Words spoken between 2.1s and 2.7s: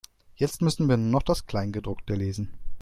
lesen.